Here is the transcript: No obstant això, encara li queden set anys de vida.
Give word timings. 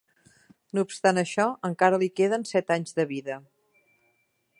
No 0.77 0.83
obstant 0.85 1.21
això, 1.21 1.45
encara 1.69 1.99
li 2.05 2.09
queden 2.21 2.47
set 2.53 2.73
anys 2.77 2.97
de 3.01 3.07
vida. 3.13 3.37